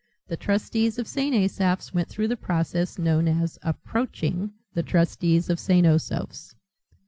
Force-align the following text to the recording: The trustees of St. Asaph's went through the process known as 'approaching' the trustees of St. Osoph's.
The 0.29 0.35
trustees 0.35 0.97
of 0.97 1.07
St. 1.07 1.35
Asaph's 1.35 1.93
went 1.93 2.07
through 2.09 2.29
the 2.29 2.35
process 2.35 2.97
known 2.97 3.27
as 3.27 3.59
'approaching' 3.61 4.51
the 4.73 4.81
trustees 4.81 5.47
of 5.47 5.59
St. 5.59 5.85
Osoph's. 5.85 6.55